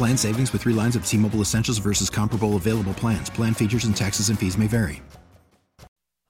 Plan 0.00 0.16
savings 0.16 0.50
with 0.54 0.62
three 0.62 0.72
lines 0.72 0.96
of 0.96 1.04
T 1.04 1.18
Mobile 1.18 1.42
Essentials 1.42 1.76
versus 1.76 2.08
comparable 2.08 2.56
available 2.56 2.94
plans. 2.94 3.28
Plan 3.28 3.52
features 3.52 3.84
and 3.84 3.94
taxes 3.94 4.30
and 4.30 4.38
fees 4.38 4.56
may 4.56 4.66
vary. 4.66 5.02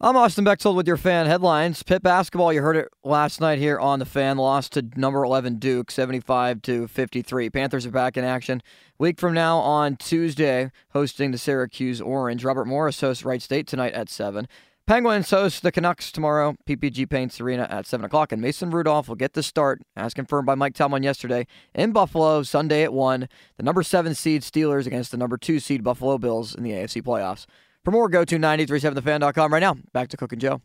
I'm 0.01 0.17
Austin 0.17 0.45
Bechtold 0.45 0.75
with 0.75 0.89
your 0.89 0.97
fan 0.97 1.27
headlines. 1.27 1.81
Pitt 1.85 2.03
basketball, 2.03 2.53
you 2.53 2.63
heard 2.63 2.75
it 2.75 2.89
last 3.05 3.41
night 3.41 3.61
here 3.61 3.79
on 3.79 4.01
the 4.01 4.05
fan, 4.05 4.39
lost 4.39 4.73
to 4.73 4.85
number 4.97 5.23
11 5.23 5.61
Duke, 5.61 5.93
75 5.93 6.63
to 6.63 6.89
53. 6.89 7.49
Panthers 7.51 7.87
are 7.87 7.93
back 7.93 8.17
in 8.17 8.25
action. 8.25 8.61
Week 8.99 9.21
from 9.21 9.35
now 9.35 9.59
on 9.59 9.95
Tuesday, 9.95 10.73
hosting 10.93 11.31
the 11.31 11.39
Syracuse 11.39 12.01
Orange. 12.01 12.43
Robert 12.43 12.65
Morris 12.65 13.01
hosts 13.01 13.25
Wright 13.25 13.41
State 13.41 13.69
tonight 13.69 13.93
at 13.93 14.09
7. 14.09 14.49
Penguins 14.87 15.31
host 15.31 15.63
the 15.63 15.71
Canucks 15.71 16.11
tomorrow, 16.11 16.57
PPG 16.67 17.09
Paints 17.09 17.41
Arena 17.41 17.69
at 17.71 17.87
7 17.87 18.05
o'clock. 18.05 18.33
And 18.33 18.43
Mason 18.43 18.71
Rudolph 18.71 19.09
will 19.09 19.15
get 19.15 19.35
the 19.35 19.43
start, 19.43 19.81
as 19.95 20.15
confirmed 20.15 20.47
by 20.47 20.57
Mike 20.57 20.75
Tomlin 20.75 21.05
yesterday, 21.05 21.47
in 21.75 21.93
Buffalo 21.93 22.43
Sunday 22.43 22.83
at 22.83 22.93
1. 22.93 23.29
The 23.57 23.63
number 23.63 23.85
7 23.85 24.15
seed 24.17 24.43
Steelers 24.43 24.87
against 24.87 25.13
the 25.13 25.17
number 25.17 25.37
2 25.37 25.61
seed 25.61 25.85
Buffalo 25.85 26.19
Bills 26.19 26.57
in 26.57 26.65
the 26.65 26.73
AFC 26.73 27.03
playoffs. 27.03 27.47
For 27.85 27.93
more, 27.93 28.09
go 28.09 28.25
to 28.25 28.37
937thefan.com 28.37 29.53
right 29.53 29.61
now. 29.61 29.77
Back 29.93 30.09
to 30.09 30.17
Cook 30.17 30.33
and 30.33 30.41
Joe. 30.41 30.61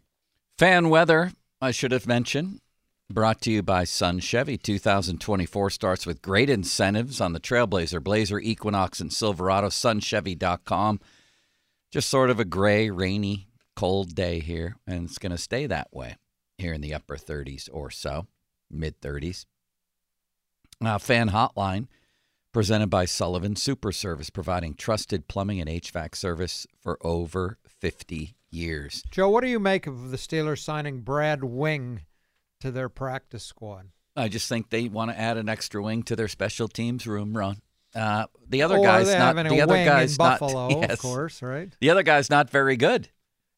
Fan 0.58 0.90
weather, 0.90 1.32
I 1.62 1.72
should 1.72 1.92
have 1.92 2.08
mentioned, 2.08 2.62
brought 3.10 3.42
to 3.42 3.52
you 3.52 3.62
by 3.62 3.84
Sun 3.84 4.22
Chevy. 4.22 4.58
2024 4.58 5.70
starts 5.70 6.06
with 6.06 6.22
great 6.22 6.50
incentives 6.50 7.22
on 7.22 7.34
the 7.34 7.40
Trailblazer, 7.40 8.04
Blazer, 8.04 8.40
Equinox, 8.40 9.00
and 9.00 9.14
Silverado. 9.14 9.68
SunChevy.com. 9.68 11.00
Just 11.92 12.10
sort 12.10 12.30
of 12.30 12.40
a 12.40 12.46
gray, 12.46 12.90
rainy 12.90 13.48
cold 13.76 14.16
day 14.16 14.40
here, 14.40 14.76
and 14.88 15.06
it's 15.06 15.18
going 15.18 15.32
to 15.32 15.38
stay 15.38 15.68
that 15.68 15.90
way 15.92 16.18
here 16.58 16.74
in 16.74 16.82
the 16.82 16.94
upper 16.94 17.18
30s 17.18 17.70
or 17.72 17.90
so, 17.90 18.28
mid 18.70 19.00
30s. 19.02 19.46
Uh, 20.84 20.98
fan 20.98 21.30
hotline 21.30 21.88
presented 22.56 22.88
by 22.88 23.04
Sullivan 23.04 23.56
Super 23.56 23.92
Service, 23.92 24.30
providing 24.30 24.76
trusted 24.76 25.28
plumbing 25.28 25.60
and 25.60 25.70
HVAC 25.70 26.16
service 26.16 26.66
for 26.80 26.98
over 27.02 27.58
50 27.68 28.36
years. 28.50 29.04
Joe, 29.12 29.30
what 29.30 29.44
do 29.44 29.50
you 29.50 29.60
make 29.60 29.88
of 29.88 30.10
the 30.12 30.18
Steelers 30.18 30.60
signing 30.60 31.02
Brad 31.02 31.44
Wing 31.44 32.06
to 32.62 32.72
their 32.72 32.88
practice 32.88 33.44
squad? 33.44 33.90
I 34.16 34.30
just 34.30 34.48
think 34.48 34.70
they 34.70 34.88
want 34.88 35.12
to 35.12 35.20
add 35.20 35.36
an 35.36 35.50
extra 35.50 35.84
wing 35.84 36.04
to 36.04 36.16
their 36.16 36.30
special 36.30 36.70
teams 36.70 37.06
room, 37.06 37.38
Ron. 37.38 37.58
Uh, 37.94 38.28
the 38.48 38.62
other 38.62 38.78
or 38.78 38.84
guy's 38.84 39.14
not. 39.14 39.36
The 39.36 39.62
other 39.62 39.76
guy's 39.76 40.18
in 40.18 40.24
not. 40.24 40.40
Buffalo, 40.40 40.70
yes. 40.82 40.92
of 40.92 41.00
course, 41.00 41.42
right? 41.42 41.76
The 41.82 41.90
other 41.90 42.04
guy's 42.04 42.30
not 42.30 42.50
very 42.50 42.78
good. 42.78 43.10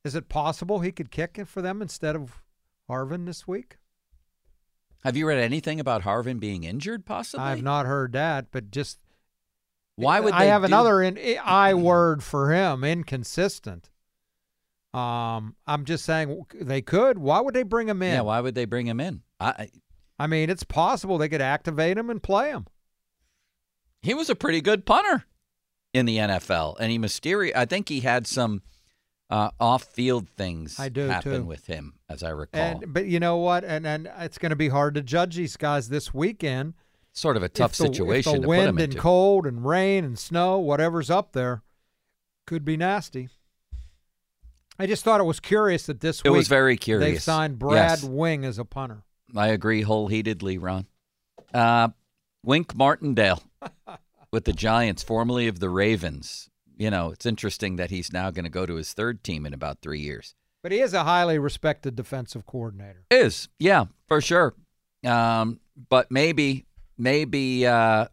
Is 0.07 0.16
it 0.16 0.29
possible 0.29 0.79
he 0.79 0.94
could 0.94 1.12
kick 1.12 1.38
it 1.38 1.50
for 1.50 1.62
them 1.62 1.81
instead 1.81 2.16
of 2.16 2.41
Harvin 2.90 3.25
this 3.25 3.45
week? 3.45 3.75
Have 5.03 5.18
you 5.18 5.28
read 5.28 5.38
anything 5.40 5.81
about 5.81 6.03
Harvin 6.03 6.40
being 6.40 6.63
injured? 6.63 7.06
Possibly. 7.06 7.45
I've 7.45 7.62
not 7.62 7.85
heard 7.85 8.13
that, 8.13 8.45
but 8.51 8.72
just 8.72 9.00
Why 9.97 10.22
would 10.22 10.34
I 10.34 10.45
have 10.45 10.62
do- 10.62 10.68
another 10.68 11.01
in, 11.01 11.19
I 11.44 11.73
word 11.90 12.23
for 12.23 12.53
him, 12.53 12.85
inconsistent. 12.85 13.90
Um, 14.94 15.57
I'm 15.68 15.84
just 15.84 16.06
saying 16.06 16.45
they 16.56 16.81
could. 16.81 17.19
Why 17.19 17.41
would 17.41 17.53
they 17.53 17.63
bring 17.63 17.89
him 17.89 18.01
in? 18.01 18.13
Yeah. 18.13 18.22
Why 18.22 18.39
would 18.39 18.56
they 18.56 18.63
bring 18.66 18.88
him 18.88 19.01
in? 19.01 19.24
I, 19.41 19.69
I- 20.18 20.28
mean, 20.28 20.50
it's 20.50 20.63
possible 20.63 21.18
they 21.18 21.28
could 21.29 21.41
activate 21.41 21.97
him 21.97 22.09
and 22.09 22.24
play 22.24 22.50
him. 22.51 22.66
he 24.01 24.13
was 24.13 24.29
a 24.29 24.35
pretty 24.35 24.62
good 24.62 24.85
punter 24.85 25.25
in 25.94 26.06
the 26.06 26.16
NFL, 26.18 26.78
and 26.79 26.91
he 26.91 26.97
mysterious. 26.97 27.56
I 27.57 27.66
think 27.66 27.89
he 27.89 28.00
had 28.00 28.25
some 28.25 28.62
uh, 29.29 29.49
off-field 29.59 30.29
things 30.38 30.79
I 30.79 30.89
do, 30.89 31.07
happen 31.07 31.31
too. 31.41 31.43
with 31.43 31.65
him, 31.67 31.95
as 32.09 32.23
I 32.23 32.29
recall. 32.29 32.61
And 32.61 32.93
but 32.93 33.05
you 33.07 33.19
know 33.19 33.38
what? 33.38 33.63
And 33.63 33.85
and 33.85 34.09
it's 34.19 34.38
going 34.38 34.51
to 34.51 34.55
be 34.55 34.69
hard 34.69 34.95
to 34.95 35.01
judge 35.01 35.35
these 35.35 35.57
guys 35.57 35.89
this 35.89 36.13
weekend. 36.13 36.73
sort 37.13 37.35
of 37.38 37.43
a 37.43 37.49
tough 37.49 37.71
the, 37.71 37.88
situation 37.88 38.35
if 38.35 38.41
the 38.41 38.41
to 38.43 38.47
wind 38.47 38.79
and 38.79 38.97
cold 38.97 39.45
and 39.45 39.65
rain 39.65 40.05
and 40.05 40.17
snow, 40.17 40.57
whatever's 40.59 41.09
up 41.09 41.33
there, 41.33 41.61
could 42.45 42.63
be 42.63 42.77
nasty. 42.77 43.29
I 44.79 44.85
just 44.85 45.03
thought 45.03 45.19
it 45.19 45.23
was 45.25 45.39
curious 45.39 45.88
that 45.88 46.01
this 46.01 46.21
It 46.23 46.29
week 46.29 46.38
was 46.38 46.47
very 46.47 46.77
curious. 46.77 47.09
they 47.11 47.17
signed 47.17 47.57
Brad 47.57 47.99
Yes. 47.99 48.03
Wing 48.03 48.45
as 48.45 48.59
a 48.59 48.65
punter. 48.65 49.03
I 49.35 49.47
agree 49.47 49.81
wholeheartedly, 49.81 50.57
Ron. 50.59 50.85
Uh, 51.53 51.89
Wink 52.45 52.75
Martindale 52.75 53.41
with 54.31 54.45
the 54.45 54.53
Giants, 54.53 55.01
formerly 55.01 55.47
of 55.47 55.59
the 55.59 55.69
Ravens. 55.69 56.49
You 56.77 56.91
know, 56.91 57.09
it's 57.11 57.25
interesting 57.25 57.77
that 57.77 57.89
he's 57.89 58.13
now 58.13 58.29
going 58.29 58.45
to 58.45 58.51
go 58.51 58.65
to 58.65 58.75
his 58.75 58.93
third 58.93 59.23
team 59.23 59.45
in 59.45 59.53
about 59.53 59.79
three 59.81 59.99
years. 59.99 60.35
But 60.61 60.71
he 60.71 60.79
is 60.79 60.93
a 60.93 61.03
highly 61.03 61.39
respected 61.39 61.95
defensive 61.95 62.45
coordinator. 62.45 63.03
Is 63.09 63.49
yeah, 63.59 63.85
for 64.07 64.21
sure. 64.21 64.53
Um, 65.05 65.59
but 65.89 66.11
maybe, 66.11 66.65
maybe 66.97 67.65
uh, 67.65 68.07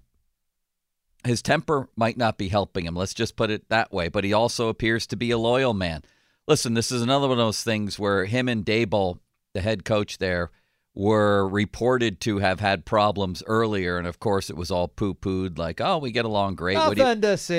his 1.25 1.43
temper 1.43 1.89
might 1.97 2.17
not 2.17 2.39
be 2.39 2.49
helping 2.49 2.87
him. 2.87 2.95
Let's 2.95 3.15
just 3.15 3.37
put 3.37 3.51
it 3.51 3.69
that 3.69 3.93
way. 3.93 4.09
But 4.09 4.25
he 4.25 4.33
also 4.33 4.69
appears 4.69 5.07
to 5.09 5.17
be 5.17 5.31
a 5.31 5.39
loyal 5.39 5.75
man. 5.75 6.03
Listen, 6.47 6.75
this 6.75 6.93
is 6.93 7.03
another 7.03 7.29
one 7.29 7.39
of 7.39 7.45
those 7.45 7.63
things 7.63 7.99
where 7.99 8.27
him 8.27 8.49
and 8.49 8.65
Daboll, 8.65 9.19
the 9.55 9.61
head 9.61 9.85
coach 9.85 10.19
there, 10.19 10.51
were 10.95 11.49
reported 11.49 12.21
to 12.21 12.39
have 12.39 12.61
had 12.61 12.85
problems 12.85 13.43
earlier, 13.47 13.99
and 13.99 14.07
of 14.07 14.21
course 14.21 14.49
it 14.51 14.57
was 14.57 14.71
all 14.71 14.87
poo-pooed, 14.89 15.59
like, 15.59 15.81
"Oh, 15.81 15.99
we 15.99 16.13
get 16.13 16.25
along 16.25 16.55
great." 16.55 16.77
What 16.89 16.95
do 16.97 17.01
you- 17.01 17.05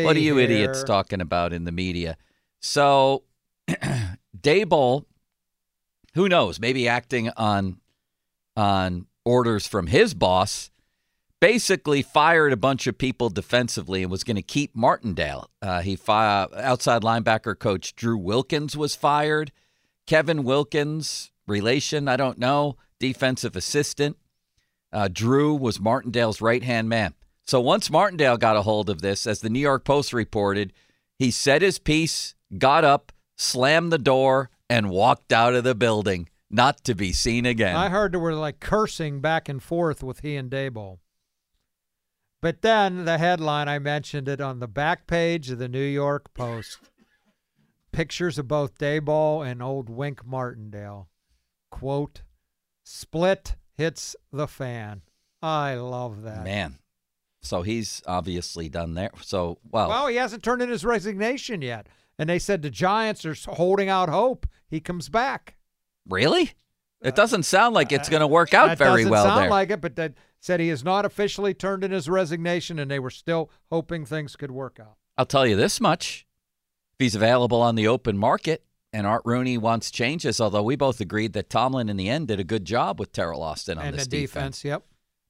what 0.05 0.15
are 0.15 0.19
you 0.19 0.39
idiots 0.39 0.83
talking 0.85 1.19
about 1.21 1.51
in 1.51 1.65
the 1.65 1.71
media? 1.71 2.15
So, 2.61 3.23
Daboll, 4.37 5.05
who 6.13 6.29
knows? 6.29 6.59
Maybe 6.59 6.87
acting 6.87 7.29
on 7.37 7.79
on 8.57 9.07
orders 9.25 9.67
from 9.67 9.87
his 9.87 10.13
boss, 10.13 10.71
basically 11.41 12.01
fired 12.01 12.53
a 12.53 12.57
bunch 12.57 12.87
of 12.87 12.97
people 12.97 13.29
defensively 13.29 14.01
and 14.01 14.09
was 14.09 14.23
going 14.23 14.37
to 14.37 14.41
keep 14.41 14.73
Martindale. 14.75 15.49
Uh, 15.61 15.81
he 15.81 15.97
fi- 15.97 16.47
outside 16.55 17.01
linebacker 17.01 17.57
coach 17.59 17.95
Drew 17.95 18.17
Wilkins 18.17 18.77
was 18.77 18.95
fired. 18.95 19.51
Kevin 20.07 20.43
Wilkins, 20.45 21.31
relation, 21.47 22.07
I 22.07 22.15
don't 22.15 22.37
know. 22.37 22.77
Defensive 22.99 23.55
assistant. 23.55 24.17
Uh, 24.91 25.09
Drew 25.11 25.53
was 25.55 25.79
Martindale's 25.79 26.41
right 26.41 26.63
hand 26.63 26.87
man. 26.87 27.13
So 27.45 27.59
once 27.61 27.91
Martindale 27.91 28.37
got 28.37 28.55
a 28.57 28.63
hold 28.63 28.89
of 28.89 29.01
this, 29.01 29.27
as 29.27 29.41
the 29.41 29.49
New 29.49 29.59
York 29.59 29.83
Post 29.83 30.13
reported, 30.13 30.73
he 31.19 31.31
said 31.31 31.61
his 31.61 31.79
piece, 31.79 32.33
got 32.57 32.83
up, 32.83 33.11
slammed 33.37 33.91
the 33.91 33.97
door, 33.97 34.49
and 34.69 34.89
walked 34.89 35.31
out 35.31 35.53
of 35.53 35.63
the 35.63 35.75
building, 35.75 36.29
not 36.49 36.83
to 36.85 36.95
be 36.95 37.13
seen 37.13 37.45
again. 37.45 37.75
I 37.75 37.89
heard 37.89 38.13
they 38.13 38.17
were 38.17 38.33
like 38.33 38.59
cursing 38.59 39.21
back 39.21 39.47
and 39.47 39.61
forth 39.61 40.01
with 40.01 40.21
he 40.21 40.35
and 40.35 40.49
Daboll. 40.49 40.99
But 42.41 42.61
then 42.61 43.05
the 43.05 43.17
headline, 43.17 43.67
I 43.67 43.79
mentioned 43.79 44.27
it 44.27 44.41
on 44.41 44.59
the 44.59 44.67
back 44.67 45.07
page 45.07 45.49
of 45.49 45.59
the 45.59 45.69
New 45.69 45.79
York 45.79 46.33
Post. 46.33 46.77
Pictures 47.91 48.37
of 48.37 48.47
both 48.47 48.77
Daboll 48.77 49.45
and 49.45 49.63
old 49.63 49.89
Wink 49.89 50.25
Martindale. 50.25 51.09
Quote, 51.71 52.21
split 52.85 53.55
hits 53.73 54.15
the 54.31 54.47
fan. 54.47 55.01
I 55.41 55.75
love 55.75 56.21
that. 56.21 56.43
Man. 56.45 56.75
So 57.41 57.61
he's 57.61 58.01
obviously 58.07 58.69
done 58.69 58.93
there. 58.93 59.11
So, 59.21 59.59
well, 59.69 59.89
Well, 59.89 60.07
he 60.07 60.15
hasn't 60.15 60.41
turned 60.43 60.61
in 60.61 60.69
his 60.69 60.85
resignation 60.85 61.61
yet. 61.61 61.87
And 62.17 62.29
they 62.29 62.39
said 62.39 62.61
the 62.61 62.69
Giants 62.69 63.25
are 63.25 63.35
holding 63.53 63.89
out 63.89 64.07
hope 64.07 64.47
he 64.69 64.79
comes 64.79 65.09
back. 65.09 65.57
really? 66.07 66.53
It 67.01 67.09
uh, 67.09 67.15
doesn't 67.15 67.43
sound 67.43 67.75
like 67.75 67.91
it's 67.91 68.09
going 68.09 68.21
to 68.21 68.25
uh, 68.25 68.29
work 68.29 68.53
out 68.53 68.67
that 68.67 68.77
very 68.77 69.01
doesn't 69.01 69.11
well 69.11 69.25
sound 69.25 69.43
there. 69.43 69.49
like 69.49 69.69
it, 69.69 69.81
but 69.81 69.95
that 69.97 70.13
said 70.39 70.59
he 70.59 70.69
has 70.69 70.83
not 70.83 71.05
officially 71.05 71.53
turned 71.53 71.83
in 71.83 71.91
his 71.91 72.09
resignation, 72.09 72.79
and 72.79 72.89
they 72.89 72.99
were 72.99 73.09
still 73.11 73.51
hoping 73.69 74.05
things 74.05 74.35
could 74.35 74.49
work 74.49 74.79
out. 74.79 74.95
I'll 75.17 75.25
tell 75.25 75.45
you 75.45 75.55
this 75.55 75.79
much: 75.81 76.25
if 76.93 77.03
he's 77.03 77.13
available 77.13 77.61
on 77.61 77.75
the 77.75 77.87
open 77.87 78.17
market, 78.17 78.63
and 78.95 79.05
Art 79.05 79.23
Rooney 79.25 79.57
wants 79.57 79.91
changes, 79.91 80.39
although 80.39 80.63
we 80.63 80.77
both 80.77 81.01
agreed 81.01 81.33
that 81.33 81.49
Tomlin 81.49 81.89
in 81.89 81.97
the 81.97 82.09
end 82.09 82.29
did 82.29 82.39
a 82.39 82.45
good 82.45 82.63
job 82.63 82.97
with 82.97 83.11
Teryl 83.11 83.39
Austin 83.39 83.77
on 83.77 83.87
and 83.87 83.97
this 83.97 84.07
the 84.07 84.21
defense, 84.21 84.63
yep. 84.63 84.83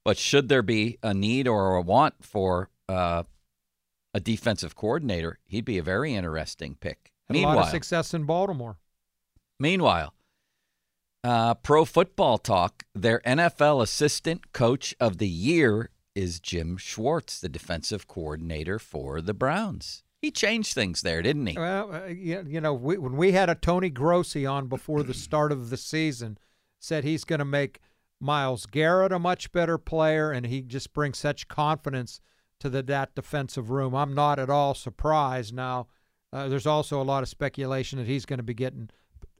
But 0.04 0.16
should 0.16 0.48
there 0.48 0.62
be 0.62 0.98
a 1.02 1.12
need 1.12 1.48
or 1.48 1.74
a 1.74 1.82
want 1.82 2.14
for 2.22 2.70
uh, 2.88 3.24
a 4.14 4.20
defensive 4.20 4.76
coordinator, 4.76 5.40
he'd 5.46 5.64
be 5.64 5.78
a 5.78 5.82
very 5.82 6.14
interesting 6.14 6.76
pick. 6.76 7.12
Had 7.26 7.38
a 7.38 7.40
lot 7.40 7.58
of 7.58 7.68
success 7.70 8.14
in 8.14 8.22
Baltimore. 8.22 8.76
meanwhile, 9.58 10.14
uh, 11.24 11.54
Pro 11.54 11.84
Football 11.84 12.38
Talk, 12.38 12.84
their 12.94 13.20
NFL 13.26 13.82
Assistant 13.82 14.52
Coach 14.52 14.94
of 15.00 15.18
the 15.18 15.28
Year 15.28 15.90
is 16.14 16.38
Jim 16.38 16.76
Schwartz, 16.76 17.40
the 17.40 17.48
defensive 17.48 18.06
coordinator 18.06 18.78
for 18.78 19.20
the 19.20 19.34
Browns. 19.34 20.04
He 20.20 20.30
changed 20.30 20.74
things 20.74 21.02
there, 21.02 21.22
didn't 21.22 21.46
he? 21.46 21.58
Well, 21.58 21.94
uh, 21.94 22.06
you, 22.06 22.44
you 22.48 22.60
know, 22.60 22.74
we, 22.74 22.96
when 22.98 23.16
we 23.16 23.32
had 23.32 23.50
a 23.50 23.54
Tony 23.54 23.90
Grossi 23.90 24.46
on 24.46 24.66
before 24.66 25.02
the 25.02 25.14
start 25.14 25.52
of 25.52 25.70
the 25.70 25.76
season, 25.76 26.38
said 26.78 27.04
he's 27.04 27.24
going 27.24 27.38
to 27.38 27.44
make 27.44 27.80
Myles 28.20 28.66
Garrett 28.66 29.12
a 29.12 29.18
much 29.18 29.52
better 29.52 29.78
player, 29.78 30.32
and 30.32 30.46
he 30.46 30.62
just 30.62 30.92
brings 30.92 31.18
such 31.18 31.48
confidence 31.48 32.20
to 32.60 32.70
the 32.70 32.82
that 32.84 33.14
defensive 33.14 33.70
room. 33.70 33.94
I'm 33.94 34.14
not 34.14 34.38
at 34.38 34.50
all 34.50 34.74
surprised. 34.74 35.54
Now, 35.54 35.88
uh, 36.32 36.48
there's 36.48 36.66
also 36.66 37.00
a 37.00 37.04
lot 37.04 37.22
of 37.22 37.28
speculation 37.28 37.98
that 37.98 38.06
he's 38.06 38.26
going 38.26 38.38
to 38.38 38.42
be 38.42 38.54
getting 38.54 38.90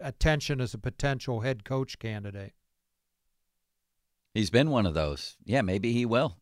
attention 0.01 0.61
as 0.61 0.75
a 0.75 0.79
potential 0.79 1.41
head 1.41 1.65
coach 1.65 1.99
candidate. 1.99 2.53
He's 4.35 4.51
been 4.51 4.71
one 4.71 4.85
of 4.85 4.93
those. 4.93 5.37
Yeah, 5.45 5.63
maybe 5.63 5.93
he 5.93 6.05
will. 6.05 6.37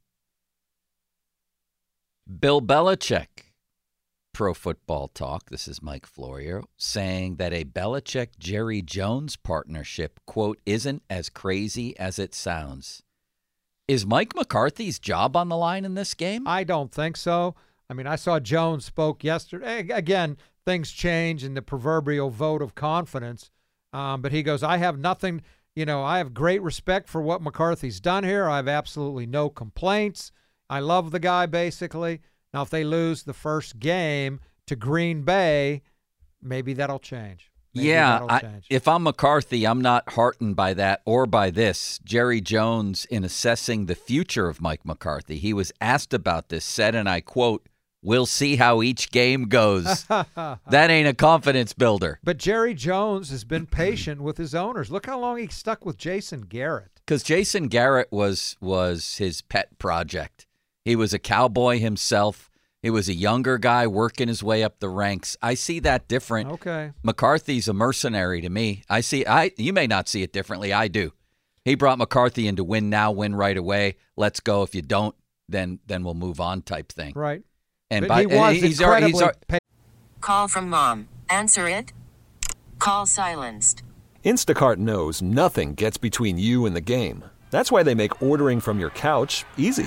Bill 2.40 2.60
Belichick, 2.60 3.52
Pro 4.34 4.52
Football 4.52 5.08
Talk. 5.08 5.48
This 5.48 5.68
is 5.68 5.80
Mike 5.80 6.06
Florio 6.06 6.64
saying 6.76 7.36
that 7.36 7.52
a 7.52 7.64
Belichick 7.64 8.36
Jerry 8.36 8.82
Jones 8.82 9.36
partnership, 9.36 10.18
quote, 10.26 10.60
isn't 10.66 11.04
as 11.08 11.30
crazy 11.30 11.96
as 11.98 12.18
it 12.18 12.34
sounds. 12.34 13.04
Is 13.86 14.04
Mike 14.04 14.34
McCarthy's 14.34 14.98
job 14.98 15.36
on 15.36 15.48
the 15.48 15.56
line 15.56 15.84
in 15.84 15.94
this 15.94 16.14
game? 16.14 16.48
I 16.48 16.64
don't 16.64 16.90
think 16.90 17.16
so. 17.16 17.54
I 17.88 17.94
mean, 17.94 18.08
I 18.08 18.16
saw 18.16 18.40
Jones 18.40 18.84
spoke 18.84 19.22
yesterday. 19.22 19.88
Again, 19.88 20.36
things 20.66 20.90
change 20.90 21.44
in 21.44 21.54
the 21.54 21.62
proverbial 21.62 22.30
vote 22.30 22.60
of 22.60 22.74
confidence. 22.74 23.52
Um, 23.92 24.20
but 24.20 24.32
he 24.32 24.42
goes, 24.42 24.64
I 24.64 24.78
have 24.78 24.98
nothing, 24.98 25.42
you 25.76 25.86
know, 25.86 26.02
I 26.02 26.18
have 26.18 26.34
great 26.34 26.60
respect 26.60 27.08
for 27.08 27.22
what 27.22 27.40
McCarthy's 27.40 28.00
done 28.00 28.24
here. 28.24 28.48
I 28.48 28.56
have 28.56 28.68
absolutely 28.68 29.26
no 29.26 29.48
complaints. 29.48 30.32
I 30.68 30.80
love 30.80 31.12
the 31.12 31.20
guy, 31.20 31.46
basically. 31.46 32.20
Now, 32.54 32.62
if 32.62 32.70
they 32.70 32.84
lose 32.84 33.24
the 33.24 33.32
first 33.32 33.80
game 33.80 34.38
to 34.68 34.76
Green 34.76 35.22
Bay, 35.22 35.82
maybe 36.40 36.72
that'll 36.72 37.00
change. 37.00 37.50
Maybe 37.74 37.88
yeah, 37.88 38.12
that'll 38.12 38.30
I, 38.30 38.40
change. 38.40 38.66
if 38.70 38.86
I'm 38.86 39.02
McCarthy, 39.02 39.66
I'm 39.66 39.82
not 39.82 40.10
heartened 40.10 40.54
by 40.54 40.74
that 40.74 41.02
or 41.04 41.26
by 41.26 41.50
this. 41.50 41.98
Jerry 42.04 42.40
Jones, 42.40 43.06
in 43.06 43.24
assessing 43.24 43.86
the 43.86 43.96
future 43.96 44.48
of 44.48 44.60
Mike 44.60 44.86
McCarthy, 44.86 45.38
he 45.38 45.52
was 45.52 45.72
asked 45.80 46.14
about 46.14 46.48
this, 46.48 46.64
said, 46.64 46.94
and 46.94 47.08
I 47.08 47.20
quote, 47.20 47.68
We'll 48.04 48.26
see 48.26 48.56
how 48.56 48.82
each 48.82 49.10
game 49.10 49.44
goes. 49.44 50.04
that 50.04 50.60
ain't 50.70 51.08
a 51.08 51.14
confidence 51.14 51.72
builder. 51.72 52.20
But 52.22 52.36
Jerry 52.36 52.74
Jones 52.74 53.30
has 53.30 53.44
been 53.44 53.64
patient 53.64 54.20
with 54.20 54.36
his 54.36 54.54
owners. 54.54 54.90
Look 54.90 55.06
how 55.06 55.18
long 55.18 55.38
he 55.38 55.48
stuck 55.48 55.86
with 55.86 55.96
Jason 55.96 56.42
Garrett. 56.42 57.00
Because 57.06 57.22
Jason 57.22 57.68
Garrett 57.68 58.12
was 58.12 58.56
was 58.60 59.16
his 59.16 59.40
pet 59.40 59.78
project. 59.78 60.46
He 60.84 60.96
was 60.96 61.14
a 61.14 61.18
cowboy 61.18 61.78
himself. 61.78 62.50
He 62.82 62.90
was 62.90 63.08
a 63.08 63.14
younger 63.14 63.56
guy 63.56 63.86
working 63.86 64.28
his 64.28 64.42
way 64.42 64.62
up 64.62 64.78
the 64.78 64.90
ranks. 64.90 65.38
I 65.40 65.54
see 65.54 65.80
that 65.80 66.06
different. 66.06 66.50
Okay. 66.50 66.92
McCarthy's 67.02 67.66
a 67.66 67.72
mercenary 67.72 68.42
to 68.42 68.50
me. 68.50 68.82
I 68.90 69.00
see 69.00 69.24
I 69.26 69.52
you 69.56 69.72
may 69.72 69.86
not 69.86 70.08
see 70.08 70.22
it 70.22 70.32
differently. 70.32 70.72
I 70.72 70.88
do. 70.88 71.12
He 71.64 71.76
brought 71.76 71.96
McCarthy 71.96 72.46
in 72.46 72.56
to 72.56 72.64
win 72.64 72.90
now, 72.90 73.10
win 73.10 73.34
right 73.34 73.56
away. 73.56 73.96
Let's 74.16 74.40
go. 74.40 74.62
If 74.62 74.74
you 74.74 74.82
don't, 74.82 75.14
then 75.48 75.78
then 75.86 76.04
we'll 76.04 76.12
move 76.12 76.40
on 76.40 76.60
type 76.60 76.92
thing. 76.92 77.14
Right. 77.16 77.42
And 77.90 78.02
but 78.02 78.08
by 78.08 78.20
he 78.20 78.26
was 78.26 78.34
and 78.34 78.56
he's 78.56 78.82
already, 78.82 79.06
he's 79.06 79.20
incredibly 79.20 79.22
already, 79.22 79.58
Call 80.20 80.48
from 80.48 80.68
mom. 80.68 81.08
Answer 81.30 81.68
it. 81.68 81.92
Call 82.78 83.06
silenced. 83.06 83.82
Instacart 84.24 84.76
knows 84.76 85.22
nothing 85.22 85.74
gets 85.74 85.96
between 85.96 86.38
you 86.38 86.66
and 86.66 86.76
the 86.76 86.80
game. 86.82 87.24
That's 87.50 87.72
why 87.72 87.82
they 87.82 87.94
make 87.94 88.22
ordering 88.22 88.60
from 88.60 88.78
your 88.78 88.90
couch 88.90 89.44
easy. 89.56 89.86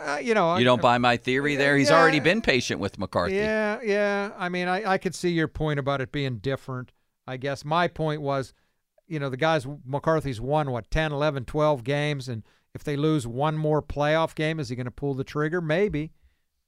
Uh, 0.00 0.18
you 0.22 0.34
know, 0.34 0.56
You 0.56 0.64
don't 0.64 0.80
buy 0.82 0.98
my 0.98 1.16
theory 1.16 1.56
there. 1.56 1.76
He's 1.76 1.90
Yeah. 1.90 1.98
already 2.00 2.20
been 2.20 2.40
patient 2.40 2.80
with 2.80 2.98
McCarthy. 2.98 3.36
Yeah, 3.36 3.80
yeah. 3.82 4.30
I 4.38 4.48
mean, 4.48 4.68
I, 4.68 4.92
I 4.92 4.98
could 4.98 5.14
see 5.14 5.30
your 5.30 5.48
point 5.48 5.78
about 5.80 6.00
it 6.00 6.12
being 6.12 6.38
different. 6.38 6.92
I 7.26 7.36
guess 7.36 7.64
my 7.64 7.88
point 7.88 8.22
was, 8.22 8.54
you 9.06 9.18
know, 9.18 9.28
the 9.28 9.36
guys, 9.36 9.66
McCarthy's 9.84 10.40
won, 10.40 10.70
what, 10.70 10.90
10, 10.90 11.12
11, 11.12 11.44
12 11.46 11.84
games. 11.84 12.28
And 12.28 12.42
if 12.74 12.84
they 12.84 12.96
lose 12.96 13.26
one 13.26 13.56
more 13.56 13.82
playoff 13.82 14.34
game, 14.34 14.60
is 14.60 14.68
he 14.68 14.76
going 14.76 14.84
to 14.86 14.90
pull 14.90 15.14
the 15.14 15.24
trigger? 15.24 15.60
Maybe. 15.60 16.12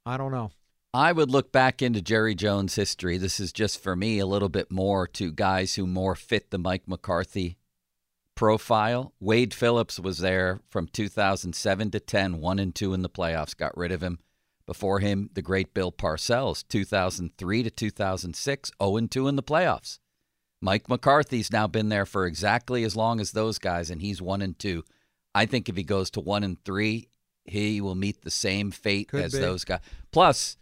I 0.04 0.16
don't 0.16 0.32
know. 0.32 0.50
I 0.92 1.12
would 1.12 1.30
look 1.30 1.52
back 1.52 1.82
into 1.82 2.02
Jerry 2.02 2.34
Jones' 2.34 2.74
history. 2.74 3.16
This 3.16 3.38
is 3.38 3.52
just 3.52 3.80
for 3.80 3.94
me 3.94 4.18
a 4.18 4.26
little 4.26 4.48
bit 4.48 4.72
more 4.72 5.06
to 5.06 5.30
guys 5.30 5.76
who 5.76 5.86
more 5.86 6.16
fit 6.16 6.50
the 6.50 6.58
Mike 6.58 6.88
McCarthy 6.88 7.58
profile. 8.40 9.12
Wade 9.20 9.52
Phillips 9.52 10.00
was 10.00 10.16
there 10.16 10.60
from 10.70 10.86
2007 10.86 11.90
to 11.90 12.00
10, 12.00 12.40
1 12.40 12.58
and 12.58 12.74
2 12.74 12.94
in 12.94 13.02
the 13.02 13.10
playoffs, 13.10 13.54
got 13.54 13.76
rid 13.76 13.92
of 13.92 14.02
him. 14.02 14.18
Before 14.64 15.00
him, 15.00 15.28
the 15.34 15.42
great 15.42 15.74
Bill 15.74 15.92
Parcells, 15.92 16.66
2003 16.66 17.62
to 17.64 17.70
2006, 17.70 18.72
0 18.82 18.96
and 18.96 19.10
2 19.10 19.28
in 19.28 19.36
the 19.36 19.42
playoffs. 19.42 19.98
Mike 20.58 20.88
McCarthy's 20.88 21.52
now 21.52 21.66
been 21.66 21.90
there 21.90 22.06
for 22.06 22.24
exactly 22.24 22.82
as 22.82 22.96
long 22.96 23.20
as 23.20 23.32
those 23.32 23.58
guys, 23.58 23.90
and 23.90 24.00
he's 24.00 24.22
1 24.22 24.40
and 24.40 24.58
2. 24.58 24.84
I 25.34 25.44
think 25.44 25.68
if 25.68 25.76
he 25.76 25.82
goes 25.82 26.10
to 26.12 26.20
1 26.20 26.42
and 26.42 26.64
3, 26.64 27.10
he 27.44 27.80
will 27.82 27.94
meet 27.94 28.22
the 28.22 28.30
same 28.30 28.70
fate 28.70 29.08
Could 29.08 29.24
as 29.24 29.32
be. 29.34 29.38
those 29.40 29.64
guys. 29.64 29.80
Plus, 30.12 30.56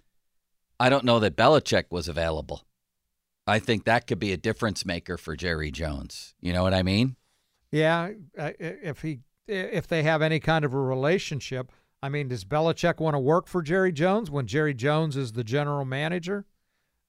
I 0.81 0.89
don't 0.89 1.05
know 1.05 1.21
that 1.21 1.37
Belichick 1.37 1.85
was 1.93 2.09
available. 2.09 2.65
I 3.47 3.61
think 3.61 3.85
that 3.85 4.09
could 4.09 4.19
be 4.19 4.33
a 4.33 4.37
difference 4.37 4.85
maker 4.85 5.17
for 5.17 5.37
Jerry 5.37 5.71
Jones. 5.71 6.35
You 6.41 6.53
know 6.53 6.65
what 6.65 6.75
I 6.75 6.83
mean? 6.83 7.15
Yeah, 7.71 8.11
if 8.37 9.03
he 9.03 9.21
if 9.47 9.87
they 9.87 10.03
have 10.03 10.23
any 10.23 10.41
kind 10.41 10.65
of 10.65 10.75
a 10.75 10.79
relationship. 10.79 11.73
I 12.03 12.09
mean, 12.09 12.29
does 12.29 12.45
Belichick 12.45 13.01
want 13.01 13.15
to 13.15 13.19
work 13.19 13.49
for 13.49 13.63
Jerry 13.63 13.93
Jones 13.93 14.31
when 14.31 14.47
Jerry 14.47 14.75
Jones 14.75 15.17
is 15.17 15.33
the 15.33 15.43
general 15.43 15.85
manager 15.85 16.45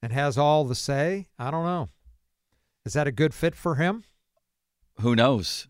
and 0.02 0.12
has 0.12 0.38
all 0.38 0.64
the 0.64 0.76
say? 0.76 1.28
I 1.38 1.52
don't 1.52 1.66
know. 1.66 1.90
Is 2.86 2.94
that 2.94 3.08
a 3.08 3.12
good 3.12 3.34
fit 3.34 3.56
for 3.56 3.76
him? 3.76 4.04
Who 5.02 5.16
knows? 5.16 5.68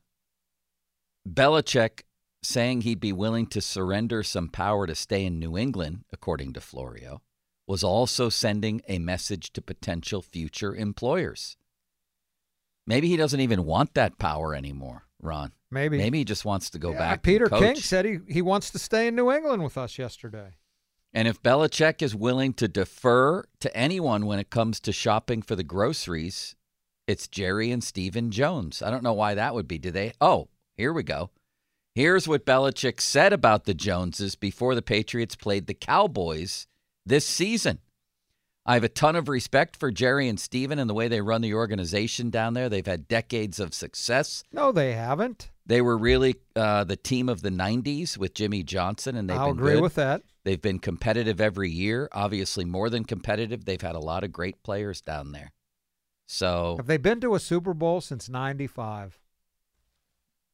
Belichick 1.27 2.03
saying 2.41 2.81
he'd 2.81 3.01
be 3.01 3.11
willing 3.11 3.47
to 3.47 3.61
surrender 3.61 4.23
some 4.23 4.47
power 4.47 4.87
to 4.87 4.95
stay 4.95 5.25
in 5.25 5.37
New 5.37 5.57
England, 5.57 6.05
according 6.13 6.53
to 6.53 6.61
Florio, 6.61 7.21
was 7.67 7.83
also 7.83 8.29
sending 8.29 8.81
a 8.87 8.99
message 8.99 9.51
to 9.51 9.61
potential 9.61 10.21
future 10.21 10.73
employers. 10.73 11.57
Maybe 12.89 13.07
he 13.07 13.17
doesn't 13.17 13.39
even 13.39 13.65
want 13.65 13.93
that 13.93 14.17
power 14.17 14.55
anymore, 14.55 15.03
Ron. 15.21 15.51
Maybe. 15.69 15.99
Maybe 15.99 16.17
he 16.17 16.25
just 16.25 16.43
wants 16.43 16.71
to 16.71 16.79
go 16.79 16.91
Yeah, 16.91 16.97
back. 16.97 17.21
Peter 17.21 17.45
coach. 17.47 17.61
King 17.61 17.75
said 17.75 18.03
he, 18.03 18.17
he 18.27 18.41
wants 18.41 18.71
to 18.71 18.79
stay 18.79 19.05
in 19.05 19.15
New 19.15 19.31
England 19.31 19.61
with 19.63 19.77
us 19.77 19.99
yesterday. 19.99 20.55
And 21.13 21.27
if 21.27 21.39
Belichick 21.43 22.01
is 22.01 22.15
willing 22.15 22.51
to 22.53 22.67
defer 22.67 23.43
to 23.59 23.77
anyone 23.77 24.25
when 24.25 24.39
it 24.39 24.49
comes 24.49 24.79
to 24.79 24.91
shopping 24.91 25.43
for 25.43 25.55
the 25.55 25.63
groceries, 25.63 26.55
it's 27.07 27.27
Jerry 27.27 27.71
and 27.71 27.83
Stephen 27.83 28.31
Jones. 28.31 28.81
I 28.81 28.89
don't 28.89 29.03
know 29.03 29.13
why 29.13 29.35
that 29.35 29.53
would 29.53 29.67
be. 29.67 29.77
Do 29.77 29.91
they? 29.91 30.13
Oh, 30.19 30.47
here 30.75 30.91
we 30.91 31.03
go. 31.03 31.29
Here's 31.93 32.27
what 32.27 32.45
Belichick 32.45 32.99
said 32.99 33.33
about 33.33 33.65
the 33.65 33.75
Joneses 33.75 34.35
before 34.35 34.73
the 34.73 34.81
Patriots 34.81 35.35
played 35.35 35.67
the 35.67 35.75
Cowboys 35.75 36.65
this 37.05 37.25
season. 37.25 37.79
I 38.69 38.75
have 38.75 38.83
a 38.83 38.89
ton 38.89 39.15
of 39.15 39.27
respect 39.27 39.77
for 39.77 39.89
Jerry 39.89 40.29
and 40.29 40.39
Stephen 40.39 40.77
and 40.77 40.87
the 40.87 40.93
way 40.93 41.07
they 41.07 41.21
run 41.21 41.41
the 41.41 41.55
organization 41.55 42.29
down 42.29 42.53
there. 42.53 42.69
They've 42.69 42.85
had 42.85 43.07
decades 43.07 43.59
of 43.59 43.73
success. 43.73 44.43
No, 44.51 44.71
they 44.71 44.93
haven't. 44.93 45.49
They 45.65 45.81
were 45.81 45.97
really 45.97 46.35
uh, 46.55 46.83
the 46.83 46.95
team 46.95 47.29
of 47.29 47.41
the 47.41 47.49
90s 47.49 48.15
with 48.15 48.35
Jimmy 48.35 48.61
Johnson, 48.61 49.15
and 49.15 49.27
they've 49.27 49.35
I'll 49.35 49.55
been 49.55 49.57
agree 49.57 49.73
good. 49.73 49.81
with 49.81 49.95
that. 49.95 50.21
They've 50.43 50.61
been 50.61 50.77
competitive 50.77 51.41
every 51.41 51.71
year, 51.71 52.09
obviously 52.11 52.63
more 52.63 52.91
than 52.91 53.05
competitive. 53.05 53.65
They've 53.65 53.81
had 53.81 53.95
a 53.95 53.99
lot 53.99 54.23
of 54.23 54.31
great 54.31 54.61
players 54.61 55.01
down 55.01 55.31
there. 55.31 55.51
So, 56.27 56.75
Have 56.77 56.85
they 56.85 56.97
been 56.97 57.21
to 57.21 57.33
a 57.33 57.39
Super 57.39 57.73
Bowl 57.73 58.01
since 58.01 58.29
95? 58.29 59.17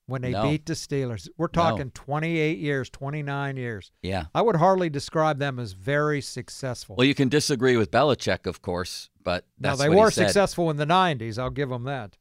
When 0.08 0.22
they 0.22 0.32
No. 0.32 0.44
beat 0.44 0.68
the 0.68 0.74
Steelers. 0.74 1.28
We're 1.36 1.48
talking 1.48 1.90
28 1.90 2.60
years, 2.60 2.92
29 2.92 3.58
years. 3.58 3.92
yeah. 4.04 4.26
I 4.36 4.42
would 4.44 4.58
hardly 4.58 4.88
describe 4.90 5.40
them 5.40 5.58
as 5.58 5.72
very 5.74 6.22
successful. 6.22 6.96
Well, 6.96 7.08
you 7.08 7.16
can 7.16 7.28
disagree 7.28 7.76
with 7.76 7.90
Belichick, 7.90 8.46
of 8.46 8.62
course, 8.62 9.10
but 9.24 9.48
now, 9.60 9.76
they 9.76 9.90
what 9.90 9.96
he 9.96 10.02
were 10.04 10.12
successful 10.12 10.70
in 10.70 10.78
the 10.78 10.86
90s. 10.86 11.40
I'll 11.40 11.50
give 11.50 11.70
them 11.70 11.86
that. 11.86 12.18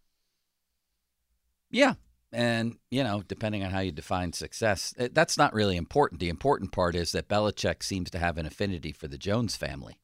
Yeah. 1.71 1.95
And, 2.33 2.79
you 2.91 3.05
know, 3.05 3.23
depending 3.23 3.63
on 3.63 3.71
how 3.71 3.81
you 3.81 3.93
define 3.93 4.33
success, 4.33 4.95
eh, 4.99 5.09
that's 5.13 5.37
not 5.37 5.53
really 5.53 5.77
important. 5.77 6.21
The 6.21 6.29
important 6.31 6.73
part 6.73 6.97
is 6.97 7.13
that 7.13 7.29
Belichick 7.29 7.83
seems 7.83 8.11
to 8.11 8.19
have 8.19 8.39
an 8.39 8.47
affinity 8.47 8.93
for 8.93 9.09
the 9.09 9.19
Jones 9.19 9.57
family. 9.57 9.99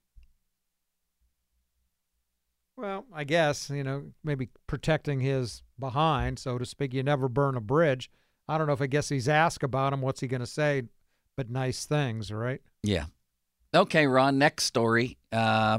Well, 2.81 3.05
I 3.13 3.25
guess, 3.25 3.69
you 3.69 3.85
know, 3.85 4.05
maybe 4.25 4.49
protecting 4.67 5.21
his 5.21 5.63
behind, 5.79 6.39
so 6.39 6.57
to 6.57 6.65
speak. 6.65 6.95
You 6.95 7.03
never 7.03 7.29
burn 7.29 7.55
a 7.57 7.61
bridge. 7.61 8.11
I 8.49 8.57
don't 8.57 8.67
know 8.67 8.73
if 8.73 8.81
I 8.81 8.87
guess 8.87 9.11
he's 9.11 9.29
asked 9.29 9.63
about 9.63 9.93
him. 9.93 10.01
What's 10.01 10.21
he 10.21 10.27
going 10.27 10.41
to 10.41 10.47
say? 10.47 10.85
But 11.37 11.51
nice 11.51 11.85
things, 11.85 12.33
right? 12.33 12.63
Yeah. 12.83 13.07
Okay, 13.75 14.07
Ron, 14.07 14.39
next 14.39 14.65
story. 14.65 15.19
Uh, 15.31 15.79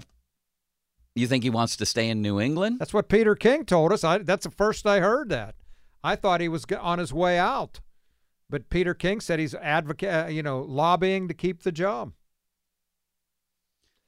you 1.15 1.25
think 1.25 1.43
he 1.43 1.49
wants 1.49 1.75
to 1.77 1.85
stay 1.87 2.07
in 2.07 2.21
New 2.21 2.39
England? 2.39 2.77
That's 2.79 2.93
what 2.93 3.09
Peter 3.09 3.35
King 3.35 3.65
told 3.65 3.91
us. 3.91 4.03
I, 4.03 4.19
that's 4.19 4.45
the 4.45 4.51
first 4.51 4.85
I 4.85 4.99
heard 4.99 5.29
that. 5.29 5.55
I 6.03 6.15
thought 6.15 6.39
he 6.39 6.47
was 6.47 6.65
on 6.79 6.99
his 6.99 7.11
way 7.11 7.37
out, 7.39 7.79
but 8.49 8.69
Peter 8.69 8.93
King 8.93 9.19
said 9.21 9.39
he's 9.39 9.55
advocate, 9.55 10.09
uh, 10.25 10.27
you 10.29 10.43
know, 10.43 10.61
lobbying 10.61 11.27
to 11.27 11.33
keep 11.33 11.63
the 11.63 11.71
job. 11.71 12.13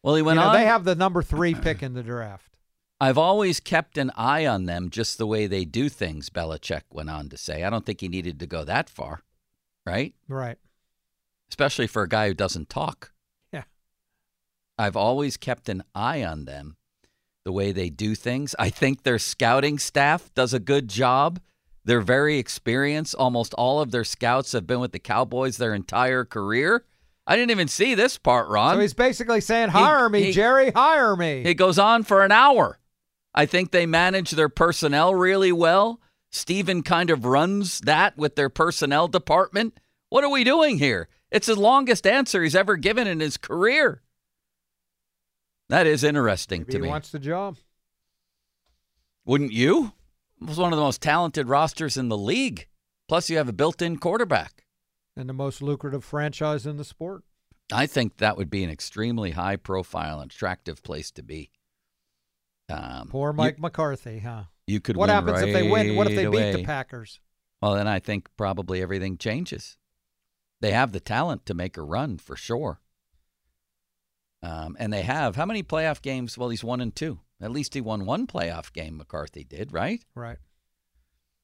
Well, 0.03 0.15
he 0.15 0.19
You 0.19 0.25
went 0.25 0.39
know, 0.39 0.47
on. 0.47 0.53
they 0.53 0.65
have 0.65 0.83
the 0.85 0.95
number 0.95 1.21
three 1.23 1.55
pick 1.55 1.81
in 1.83 1.93
the 1.93 2.03
draft. 2.03 2.55
I've 3.03 3.17
always 3.17 3.59
kept 3.59 3.97
an 3.97 4.11
eye 4.15 4.45
on 4.45 4.63
them 4.63 4.89
just 4.89 5.17
the 5.17 5.27
way 5.27 5.45
they 5.45 5.65
do 5.65 5.89
things, 5.89 6.29
Belichick 6.29 6.83
went 6.89 7.09
on 7.09 7.27
to 7.27 7.37
say. 7.37 7.65
I 7.65 7.69
don't 7.69 7.85
think 7.85 7.99
he 7.99 8.07
needed 8.07 8.39
to 8.39 8.47
go 8.47 8.63
that 8.63 8.89
far, 8.89 9.23
right? 9.85 10.13
Right. 10.29 10.57
Especially 11.49 11.85
for 11.85 12.03
a 12.03 12.07
guy 12.07 12.29
who 12.29 12.33
doesn't 12.33 12.69
talk. 12.69 13.11
Yeah. 13.51 13.63
I've 14.77 14.95
always 14.95 15.35
kept 15.35 15.67
an 15.67 15.83
eye 15.93 16.23
on 16.23 16.45
them, 16.45 16.77
the 17.43 17.51
way 17.51 17.73
they 17.73 17.89
do 17.89 18.15
things. 18.15 18.55
I 18.57 18.69
think 18.69 19.03
their 19.03 19.19
scouting 19.19 19.79
staff 19.79 20.33
does 20.33 20.53
a 20.53 20.59
good 20.59 20.87
job. 20.87 21.41
They're 21.83 21.99
very 21.99 22.37
experienced. 22.37 23.15
Almost 23.15 23.53
all 23.55 23.81
of 23.81 23.91
their 23.91 24.05
scouts 24.05 24.53
have 24.53 24.65
been 24.65 24.79
with 24.79 24.93
the 24.93 24.99
Cowboys 24.99 25.57
their 25.57 25.73
entire 25.73 26.23
career. 26.23 26.85
I 27.27 27.35
didn't 27.35 27.51
even 27.51 27.67
see 27.67 27.95
this 27.95 28.17
part, 28.17 28.47
Ron. 28.47 28.75
So 28.75 28.79
he's 28.79 28.93
basically 28.93 29.41
saying, 29.41 29.69
"Hire 29.71 30.07
me, 30.07 30.23
he- 30.23 30.31
Jerry. 30.31 30.71
Hire 30.71 31.17
me." 31.17 31.43
It 31.43 31.55
goes 31.55 31.77
on 31.77 32.03
for 32.03 32.23
an 32.23 32.31
hour. 32.31 32.79
I 33.35 33.45
think 33.45 33.71
they 33.71 33.85
manage 33.85 34.31
their 34.31 34.49
personnel 34.49 35.13
really 35.15 35.51
well. 35.51 35.99
Stephen 36.31 36.83
kind 36.83 37.09
of 37.09 37.25
runs 37.25 37.79
that 37.81 38.17
with 38.17 38.35
their 38.35 38.49
personnel 38.49 39.07
department. 39.07 39.79
What 40.09 40.23
are 40.23 40.29
we 40.29 40.43
doing 40.43 40.77
here? 40.77 41.07
It's 41.31 41.47
the 41.47 41.59
longest 41.59 42.05
answer 42.05 42.43
he's 42.43 42.55
ever 42.55 42.75
given 42.75 43.07
in 43.07 43.19
his 43.19 43.37
career. 43.37 44.01
That 45.69 45.87
is 45.87 46.03
interesting 46.03 46.61
Maybe 46.61 46.71
to 46.73 46.77
he 46.77 46.81
me. 46.83 46.89
wants 46.89 47.11
the 47.11 47.19
job. 47.19 47.57
Wouldn't 49.25 49.53
you? 49.53 49.93
It 50.41 50.47
was 50.47 50.57
one 50.57 50.73
of 50.73 50.77
the 50.77 50.83
most 50.83 51.01
talented 51.01 51.47
rosters 51.47 51.97
in 51.97 52.09
the 52.09 52.17
league. 52.17 52.67
Plus, 53.07 53.29
you 53.29 53.37
have 53.37 53.49
a 53.49 53.53
built 53.53 53.81
in 53.81 53.97
quarterback. 53.97 54.65
And 55.15 55.29
the 55.29 55.33
most 55.33 55.61
lucrative 55.61 56.03
franchise 56.03 56.65
in 56.65 56.77
the 56.77 56.83
sport. 56.83 57.23
I 57.71 57.85
think 57.87 58.17
that 58.17 58.37
would 58.37 58.49
be 58.49 58.63
an 58.63 58.69
extremely 58.69 59.31
high 59.31 59.55
profile 59.55 60.19
and 60.19 60.29
attractive 60.29 60.83
place 60.83 61.11
to 61.11 61.23
be. 61.23 61.51
Um, 62.69 63.07
Poor 63.09 63.31
you- 63.31 63.37
Mike 63.37 63.59
McCarthy, 63.59 64.19
huh? 64.19 64.43
You 64.67 64.79
could 64.79 64.95
What 64.95 65.09
happens 65.09 65.41
if 65.41 65.53
they 65.53 65.69
win? 65.69 65.95
What 65.95 66.07
if 66.07 66.15
they 66.15 66.25
right 66.25 66.53
beat 66.53 66.59
the 66.61 66.63
Packers? 66.63 67.19
Well, 67.61 67.75
then 67.75 67.87
I 67.87 67.99
think 67.99 68.29
probably 68.37 68.81
everything 68.81 69.17
changes. 69.17 69.77
They 70.61 70.71
have 70.71 70.93
the 70.93 71.01
talent 71.01 71.45
to 71.47 71.53
make 71.53 71.75
a 71.75 71.81
run 71.81 72.17
for 72.17 72.35
sure. 72.37 72.79
Um, 74.41 74.75
and 74.79 74.91
they 74.91 75.01
have 75.01 75.35
how 75.35 75.45
many 75.45 75.63
playoff 75.63 76.01
games? 76.01 76.37
Well, 76.37 76.49
he's 76.49 76.63
one 76.63 76.81
and 76.81 76.95
two. 76.95 77.19
At 77.41 77.51
least 77.51 77.73
he 77.73 77.81
won 77.81 78.05
one 78.05 78.27
playoff 78.27 78.71
game. 78.71 78.97
McCarthy 78.97 79.43
did, 79.43 79.73
right? 79.73 80.03
Right. 80.15 80.37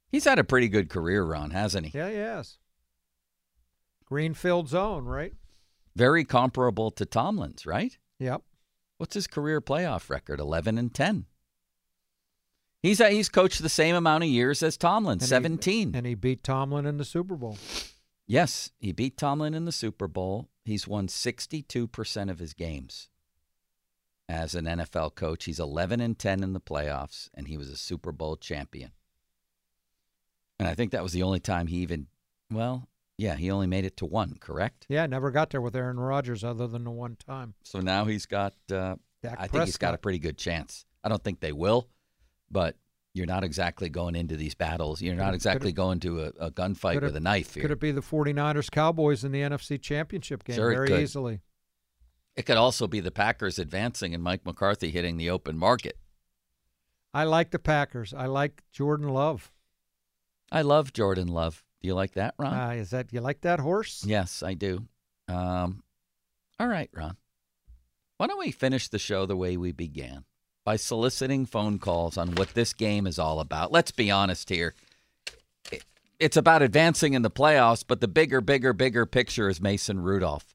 He's 0.09 0.25
had 0.25 0.39
a 0.39 0.43
pretty 0.43 0.69
good 0.69 0.89
career, 0.89 1.23
Ron, 1.23 1.51
hasn't 1.51 1.87
he? 1.87 1.97
Yeah, 1.97 2.09
yes. 2.09 2.57
Greenfield 4.05 4.69
zone, 4.69 5.05
right? 5.05 5.33
Very 5.95 6.23
comparable 6.23 6.91
to 6.91 7.05
Tomlin's, 7.05 7.65
right? 7.65 7.97
Yep. 8.19 8.41
What's 8.99 9.15
his 9.15 9.27
career 9.27 9.59
playoff 9.61 10.09
record? 10.09 10.39
Eleven 10.39 10.77
and 10.77 10.93
ten. 10.93 11.25
He's 12.83 13.01
uh, 13.01 13.07
he's 13.09 13.29
coached 13.29 13.61
the 13.61 13.69
same 13.69 13.95
amount 13.95 14.25
of 14.25 14.29
years 14.29 14.61
as 14.61 14.77
Tomlin, 14.77 15.13
And 15.13 15.21
he- 15.21 15.27
seventeen. 15.27 15.95
and 15.95 16.05
he 16.05 16.15
beat 16.15 16.43
Tomlin 16.43 16.85
in 16.85 16.97
the 16.97 17.05
Super 17.05 17.35
Bowl. 17.35 17.57
Yes, 18.27 18.71
he 18.79 18.91
beat 18.91 19.17
Tomlin 19.17 19.53
in 19.53 19.65
the 19.65 19.71
Super 19.71 20.07
Bowl. 20.07 20.49
He's 20.65 20.87
won 20.87 21.07
62% 21.07 22.29
of 22.29 22.37
his 22.39 22.53
games 22.53 23.07
as 24.27 24.53
an 24.53 24.65
NFL 24.65 25.15
coach. 25.15 25.45
He's 25.45 25.59
11 25.59 25.99
and 26.01 26.19
10 26.19 26.43
in 26.43 26.53
the 26.53 26.59
playoffs, 26.59 27.29
and 27.33 27.47
he 27.47 27.57
was 27.57 27.69
a 27.69 27.77
Super 27.77 28.11
Bowl 28.11 28.35
champion. 28.35 28.91
And 30.59 30.67
I 30.67 30.75
think 30.75 30.91
that 30.91 31.01
was 31.03 31.13
the 31.13 31.23
only 31.23 31.39
time 31.39 31.67
he 31.67 31.77
even, 31.77 32.07
well, 32.51 32.88
yeah, 33.19 33.35
he 33.35 33.51
only 33.51 33.67
made 33.67 33.83
it 33.83 33.97
to 33.97 34.05
one, 34.05 34.35
correct? 34.39 34.85
Yeah, 34.87 35.05
never 35.05 35.29
got 35.29 35.49
there 35.49 35.59
with 35.61 35.75
Aaron 35.75 35.99
Rodgers 35.99 36.43
other 36.43 36.67
than 36.67 36.85
the 36.85 36.91
one 36.91 37.17
time. 37.17 37.53
So 37.63 37.79
now 37.81 38.05
he's 38.05 38.25
got, 38.25 38.53
uh, 38.71 38.95
I 39.37 39.47
think 39.47 39.65
he's 39.65 39.77
got 39.77 39.93
a 39.93 39.97
pretty 39.97 40.19
good 40.19 40.37
chance. 40.37 40.85
I 41.03 41.09
don't 41.09 41.21
think 41.23 41.41
they 41.41 41.51
will, 41.51 41.89
but 42.49 42.77
you're 43.13 43.25
not 43.25 43.43
exactly 43.43 43.89
going 43.89 44.15
into 44.15 44.37
these 44.37 44.55
battles. 44.55 45.01
You're 45.01 45.15
not 45.15 45.33
exactly 45.33 45.71
it- 45.71 45.73
going 45.75 45.99
to 46.01 46.21
a, 46.21 46.27
a 46.47 46.51
gunfight 46.51 46.93
Could 46.93 47.03
it- 47.03 47.07
with 47.07 47.15
a 47.17 47.19
knife 47.19 47.53
here. 47.53 47.61
Could 47.63 47.71
it 47.71 47.79
be 47.81 47.91
the 47.91 48.01
49ers 48.01 48.71
Cowboys 48.71 49.25
in 49.25 49.33
the 49.33 49.41
NFC 49.41 49.81
Championship 49.81 50.45
game 50.45 50.55
Sure 50.55 50.71
very 50.73 50.87
could. 50.87 51.01
easily? 51.01 51.41
It 52.37 52.45
could 52.45 52.55
also 52.57 52.87
be 52.87 53.01
the 53.01 53.11
Packers 53.11 53.59
advancing 53.59 54.13
and 54.13 54.23
Mike 54.23 54.45
McCarthy 54.45 54.91
hitting 54.91 55.17
the 55.17 55.29
open 55.29 55.57
market. 55.57 55.97
I 57.13 57.25
like 57.25 57.51
the 57.51 57.59
Packers. 57.59 58.13
I 58.13 58.27
like 58.27 58.63
Jordan 58.71 59.09
Love. 59.09 59.51
I 60.51 60.61
love 60.61 60.93
Jordan 60.93 61.27
Love. 61.27 61.65
Do 61.81 61.87
you 61.87 61.93
like 61.95 62.13
that, 62.13 62.35
Ron? 62.37 62.53
Uh, 62.53 62.71
is 62.73 62.89
that 62.89 63.13
you 63.13 63.21
like 63.21 63.41
that 63.41 63.59
horse? 63.59 64.03
yes, 64.05 64.43
I 64.43 64.53
do. 64.53 64.85
Um, 65.27 65.83
all 66.59 66.67
right, 66.67 66.89
Ron. 66.93 67.15
Why 68.17 68.27
don't 68.27 68.39
we 68.39 68.51
finish 68.51 68.89
the 68.89 68.99
show 68.99 69.25
the 69.25 69.37
way 69.37 69.55
we 69.55 69.71
began 69.71 70.25
by 70.65 70.75
soliciting 70.75 71.45
phone 71.45 71.79
calls 71.79 72.17
on 72.17 72.35
what 72.35 72.49
this 72.53 72.73
game 72.73 73.07
is 73.07 73.17
all 73.17 73.39
about? 73.39 73.71
Let's 73.71 73.91
be 73.91 74.11
honest 74.11 74.49
here. 74.49 74.75
It- 75.71 75.85
It's 76.19 76.35
about 76.35 76.61
advancing 76.61 77.13
in 77.13 77.21
the 77.21 77.31
playoffs, 77.31 77.85
but 77.87 78.01
the 78.01 78.07
bigger, 78.09 78.41
bigger, 78.41 78.73
bigger 78.73 79.05
picture 79.05 79.47
is 79.47 79.61
Mason 79.61 80.01
Rudolph. 80.01 80.53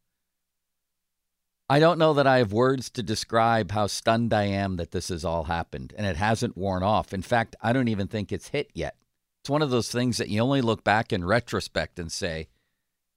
I 1.71 1.78
don't 1.81 1.99
know 1.99 2.12
that 2.12 2.26
I 2.26 2.38
have 2.38 2.52
words 2.52 2.90
to 2.90 3.02
describe 3.02 3.71
how 3.71 3.87
stunned 3.87 4.35
I 4.35 4.43
am 4.45 4.76
that 4.76 4.90
this 4.90 5.09
has 5.09 5.25
all 5.25 5.45
happened, 5.45 5.95
and 5.97 6.07
it 6.07 6.16
hasn't 6.16 6.59
worn 6.59 6.83
off. 6.83 7.14
In 7.14 7.23
fact, 7.23 7.57
I 7.62 7.73
don't 7.73 7.88
even 7.88 8.07
think 8.09 8.31
it's 8.31 8.49
hit 8.49 8.71
yet. 8.75 8.97
It's 9.45 9.51
one 9.51 9.61
of 9.61 9.69
those 9.69 9.91
things 9.91 10.17
that 10.17 10.31
you 10.31 10.41
only 10.41 10.63
look 10.63 10.85
back 10.85 11.13
in 11.13 11.23
retrospect 11.23 11.99
and 11.99 12.11
say, 12.11 12.49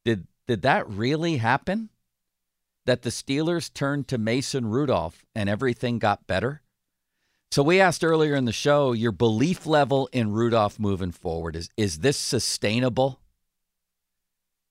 did 0.03 0.27
did 0.45 0.61
that 0.63 0.85
really 0.89 1.37
happen? 1.37 1.87
That 2.85 3.03
the 3.03 3.11
Steelers 3.11 3.73
turned 3.73 4.09
to 4.09 4.17
Mason 4.17 4.67
Rudolph 4.67 5.25
and 5.33 5.47
everything 5.47 5.99
got 5.99 6.27
better? 6.27 6.63
So 7.49 7.63
we 7.63 7.79
asked 7.79 8.03
earlier 8.03 8.35
in 8.35 8.43
the 8.43 8.51
show 8.51 8.91
your 8.91 9.13
belief 9.13 9.65
level 9.65 10.09
in 10.11 10.33
Rudolph 10.33 10.81
moving 10.81 11.13
forward 11.13 11.55
is 11.55 11.69
is 11.77 11.99
this 11.99 12.17
sustainable? 12.17 13.21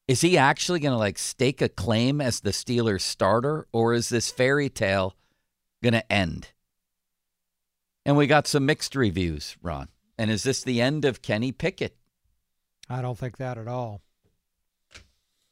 Is 0.07 0.21
he 0.21 0.37
actually 0.37 0.81
going 0.81 0.93
to 0.93 0.99
like 0.99 1.17
stake 1.17 1.63
a 1.63 1.71
claim 1.71 2.21
as 2.21 2.41
the 2.41 2.51
Steelers 2.51 3.01
starter 3.01 3.67
or 3.73 3.95
is 3.95 4.11
this 4.11 4.31
fairy 4.31 4.69
tale 4.69 5.17
going 5.83 5.95
to 5.95 6.13
end? 6.13 6.49
And 8.05 8.15
we 8.15 8.27
got 8.27 8.47
some 8.47 8.67
mixed 8.67 8.95
reviews, 8.95 9.57
Ron. 9.63 9.89
And 10.19 10.31
is 10.31 10.43
this 10.43 10.63
the 10.63 10.81
end 10.81 11.05
of 11.05 11.23
Kenny 11.23 11.53
Pickett? 11.53 11.97
I 12.89 13.03
don't 13.03 13.19
think 13.19 13.37
that 13.37 13.59
at 13.59 13.69
all. 13.69 14.01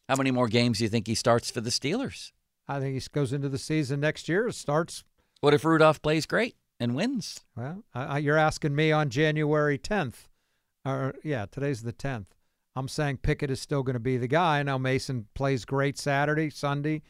How 0.08 0.16
many 0.16 0.30
more 0.30 0.48
games 0.48 0.78
do 0.78 0.84
you 0.84 0.90
think 0.90 1.06
he 1.06 1.14
starts 1.14 1.50
for 1.50 1.60
the 1.60 1.70
Steelers? 1.70 2.32
I 2.68 2.80
think 2.80 2.94
he 2.94 3.08
goes 3.12 3.32
into 3.32 3.48
the 3.48 3.58
season 3.58 4.00
next 4.00 4.28
year. 4.28 4.50
Starts. 4.50 5.04
What 5.40 5.54
if 5.54 5.64
Rudolph 5.64 6.00
plays 6.02 6.26
great 6.26 6.56
and 6.80 6.94
wins? 6.94 7.40
Well, 7.56 7.84
I, 7.94 8.18
you're 8.18 8.38
asking 8.38 8.74
me 8.74 8.92
on 8.92 9.10
January 9.10 9.78
10th. 9.78 10.28
Or 10.84 11.14
yeah, 11.22 11.46
today's 11.50 11.82
the 11.82 11.92
10th. 11.92 12.26
I'm 12.76 12.88
saying 12.88 13.18
Pickett 13.18 13.50
is 13.50 13.60
still 13.60 13.82
going 13.82 13.94
to 13.94 14.00
be 14.00 14.16
the 14.16 14.28
guy. 14.28 14.62
Now 14.62 14.78
Mason 14.78 15.26
plays 15.34 15.64
great 15.64 15.98
Saturday, 15.98 16.50
Sunday, 16.50 17.02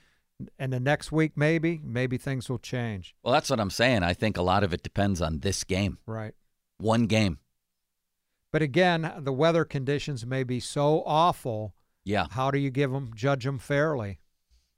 and 0.59 0.73
the 0.73 0.81
next 0.81 1.11
week 1.11 1.33
maybe, 1.37 1.81
maybe 1.83 2.19
things 2.19 2.49
will 2.49 2.59
change. 2.59 3.15
Well, 3.23 3.33
that's 3.33 3.51
what 3.51 3.61
I'm 3.61 3.71
saying. 3.71 4.03
I 4.03 4.13
think 4.13 4.37
a 4.37 4.43
lot 4.43 4.63
of 4.63 4.73
it 4.73 4.83
depends 4.83 5.23
on 5.23 5.41
this 5.41 5.65
game. 5.65 5.99
Right. 6.07 6.35
One 6.79 7.07
game. 7.07 7.39
But 8.55 8.63
again, 8.63 9.13
the 9.19 9.33
weather 9.33 9.65
conditions 9.65 10.25
may 10.25 10.45
be 10.45 10.61
so 10.61 11.03
awful. 11.07 11.75
Yeah. 12.05 12.27
How 12.31 12.53
do 12.53 12.59
you 12.59 12.71
give 12.71 12.93
them, 12.93 13.11
judge 13.13 13.43
them 13.43 13.59
fairly? 13.59 14.21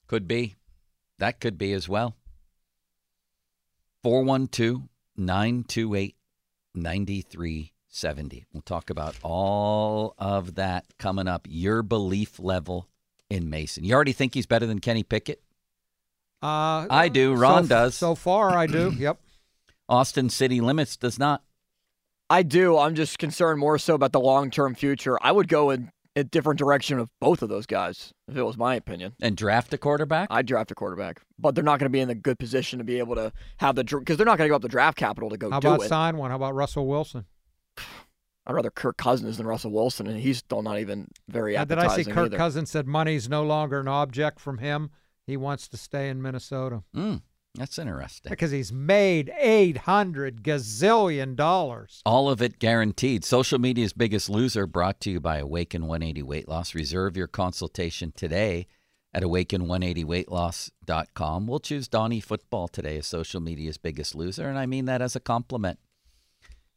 Could 0.07 0.27
be. 0.27 0.55
That 1.19 1.41
could 1.41 1.59
be 1.59 1.75
as 1.75 1.87
well. 1.87 2.17
412 4.03 4.89
928 5.19 6.17
9370. 6.75 8.47
We'll 8.51 8.63
talk 8.63 8.89
about 8.89 9.15
all 9.23 10.15
of 10.17 10.55
that 10.55 10.87
coming 10.99 11.29
up. 11.29 11.47
Your 11.47 11.83
belief 11.83 12.39
level 12.39 12.89
in 13.29 13.51
Mason. 13.51 13.85
You 13.85 13.95
already 13.95 14.15
think 14.15 14.33
he's 14.33 14.47
better 14.47 14.65
than 14.65 14.79
Kenny 14.79 15.03
Pickett? 15.03 15.43
Uh, 16.43 16.87
I 16.89 17.11
do. 17.13 17.35
Ron 17.35 17.65
so, 17.65 17.69
does. 17.69 17.95
So 17.95 18.15
far, 18.15 18.57
I 18.57 18.69
do. 18.69 18.95
yep. 18.99 19.21
Austin 19.87 20.31
City 20.31 20.63
Limits 20.63 20.97
does 20.97 21.19
not. 21.19 21.43
I 22.29 22.43
do. 22.43 22.77
I'm 22.79 22.95
just 22.95 23.19
concerned 23.19 23.61
more 23.61 23.79
so 23.79 23.95
about 23.95 24.13
the 24.13 24.21
long 24.21 24.51
term 24.51 24.75
future. 24.75 25.19
I 25.23 25.33
would 25.33 25.49
go 25.49 25.71
in 25.71 25.91
a 26.17 26.25
different 26.25 26.59
direction 26.59 26.99
of 26.99 27.09
both 27.21 27.43
of 27.43 27.49
those 27.49 27.67
guys, 27.67 28.13
if 28.27 28.37
it 28.37 28.43
was 28.43 28.57
my 28.57 28.75
opinion. 28.75 29.13
And 29.21 29.37
draft 29.37 29.73
a 29.75 29.79
quarterback? 29.79 30.29
I'd 30.31 30.47
draft 30.47 30.71
a 30.71 30.75
quarterback. 30.75 31.21
But 31.39 31.55
they're 31.55 31.63
not 31.63 31.79
going 31.79 31.87
to 31.87 31.93
be 31.93 32.01
in 32.01 32.09
a 32.11 32.15
good 32.15 32.39
position 32.39 32.79
to 32.79 32.85
be 32.85 32.99
able 32.99 33.15
to 33.17 33.33
have 33.59 33.77
the 33.77 33.85
because 33.85 34.17
they're 34.17 34.27
not 34.27 34.39
going 34.39 34.49
to 34.49 34.51
go 34.53 34.57
up 34.57 34.63
the 34.63 34.69
draft 34.69 34.97
capital 34.97 35.29
to 35.31 35.37
go 35.37 35.51
How 35.51 35.61
do 35.61 35.69
about 35.69 35.83
it. 35.83 35.89
sign 35.89 36.17
one? 36.17 36.31
How 36.31 36.37
about 36.37 36.55
Russell 36.55 36.87
Wilson? 36.87 37.27
I'd 38.49 38.53
rather 38.55 38.71
Kirk 38.71 38.97
Cousins 38.97 39.39
than 39.39 39.47
Russell 39.47 39.73
Wilson, 39.73 40.07
and 40.07 40.21
he's 40.21 40.39
still 40.39 40.63
not 40.63 40.79
even 40.79 41.09
very 41.29 41.55
Now, 41.55 41.65
did 41.65 41.79
I 41.79 41.89
see 41.97 42.05
Kirk 42.05 42.27
either. 42.27 42.37
Cousins 42.37 42.71
said 42.71 42.87
money's 42.87 43.29
no 43.29 43.43
longer 43.43 43.81
an 43.81 43.89
object 43.89 44.39
from 44.41 44.59
him? 44.59 44.91
He 45.27 45.37
wants 45.37 45.67
to 45.69 45.77
stay 45.77 46.09
in 46.09 46.23
Minnesota 46.23 46.85
Mm, 46.95 47.23
that's 47.57 47.79
interesting. 47.79 48.31
because 48.31 48.51
he's 48.51 48.73
made 48.73 49.33
eight 49.39 49.77
hundred 49.79 50.43
gazillion 50.43 51.37
dollars. 51.37 52.03
All 52.05 52.29
of 52.29 52.43
it 52.43 52.59
guaranteed. 52.59 53.25
Social 53.25 53.59
media's 53.59 53.93
biggest 53.93 54.29
loser 54.31 54.67
brought 54.67 55.01
to 55.01 55.11
you 55.11 55.21
by 55.21 55.39
Awaken 55.39 55.87
180 55.87 56.23
Weight 56.23 56.49
Loss. 56.49 56.75
Reserve 56.75 57.17
your 57.17 57.27
consultation 57.27 58.13
today 58.15 58.67
at 59.15 59.23
awaken180weightloss.com. 59.23 61.47
We'll 61.47 61.61
choose 61.61 61.89
Donnie 61.89 62.21
Football 62.21 62.69
today 62.69 62.99
as 62.99 63.07
social 63.07 63.41
media's 63.41 63.79
biggest 63.79 64.15
loser, 64.15 64.49
and 64.49 64.59
I 64.59 64.67
mean 64.67 64.85
that 64.87 65.03
as 65.03 65.17
a 65.17 65.21
compliment. 65.21 65.79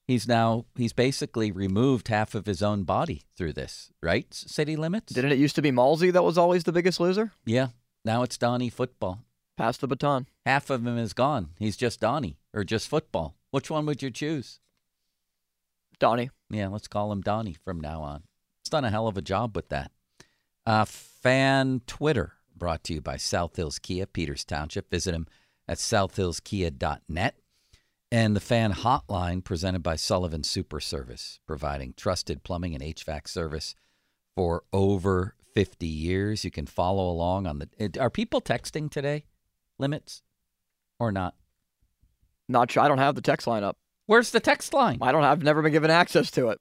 He's 0.07 0.27
now 0.27 0.65
he's 0.75 0.93
basically 0.93 1.51
removed 1.51 2.07
half 2.07 2.33
of 2.33 2.47
his 2.47 2.63
own 2.63 2.83
body 2.83 3.21
through 3.37 3.53
this, 3.53 3.91
right? 4.01 4.25
City 4.33 4.75
limits? 4.75 5.13
Didn't 5.13 5.33
it 5.33 5.37
used 5.37 5.55
to 5.55 5.61
be 5.61 5.71
Malsey 5.71 6.11
that 6.11 6.23
was 6.23 6.37
always 6.37 6.63
the 6.63 6.71
biggest 6.71 6.99
loser? 6.99 7.31
Yeah. 7.45 7.67
Now 8.03 8.23
it's 8.23 8.37
Donnie 8.37 8.69
Football. 8.69 9.19
Pass 9.59 9.75
the 9.75 9.87
baton. 9.87 10.25
Half 10.45 10.69
of 10.69 10.87
him 10.87 10.97
is 10.97 11.11
gone. 11.11 11.49
He's 11.59 11.75
just 11.75 11.99
Donnie 11.99 12.37
or 12.53 12.63
just 12.63 12.87
football. 12.87 13.35
Which 13.51 13.69
one 13.69 13.85
would 13.87 14.01
you 14.01 14.09
choose? 14.09 14.61
Donnie. 15.99 16.29
Yeah, 16.49 16.69
let's 16.69 16.87
call 16.87 17.11
him 17.11 17.19
Donnie 17.19 17.57
from 17.65 17.81
now 17.81 18.01
on. 18.01 18.23
He's 18.63 18.69
done 18.69 18.85
a 18.85 18.89
hell 18.89 19.09
of 19.09 19.17
a 19.17 19.21
job 19.21 19.57
with 19.57 19.67
that. 19.67 19.91
Uh, 20.65 20.85
fan 20.85 21.81
Twitter 21.87 22.35
brought 22.55 22.85
to 22.85 22.93
you 22.93 23.01
by 23.01 23.17
South 23.17 23.57
Hills 23.57 23.79
Kia, 23.79 24.05
Peters 24.05 24.45
Township. 24.45 24.89
Visit 24.89 25.13
him 25.13 25.27
at 25.67 25.77
southhillskia.net. 25.77 27.35
And 28.13 28.37
the 28.37 28.39
fan 28.39 28.71
hotline 28.71 29.43
presented 29.43 29.83
by 29.83 29.97
Sullivan 29.97 30.45
Super 30.45 30.79
Service, 30.79 31.41
providing 31.45 31.95
trusted 31.97 32.43
plumbing 32.43 32.75
and 32.75 32.83
HVAC 32.83 33.27
service 33.27 33.75
for 34.37 34.63
over 34.71 35.35
50 35.53 35.85
years. 35.85 36.45
You 36.45 36.51
can 36.51 36.65
follow 36.65 37.09
along 37.11 37.45
on 37.45 37.59
the. 37.59 37.99
Are 37.99 38.09
people 38.09 38.39
texting 38.39 38.89
today? 38.89 39.25
Limits 39.79 40.21
or 40.99 41.11
not? 41.11 41.35
Not 42.47 42.71
sure. 42.71 42.83
I 42.83 42.87
don't 42.87 42.97
have 42.97 43.15
the 43.15 43.21
text 43.21 43.47
line 43.47 43.63
up. 43.63 43.77
Where's 44.05 44.31
the 44.31 44.39
text 44.39 44.73
line? 44.73 44.97
I 45.01 45.11
don't. 45.11 45.23
I've 45.23 45.43
never 45.43 45.61
been 45.61 45.71
given 45.71 45.91
access 45.91 46.31
to 46.31 46.49
it. 46.49 46.59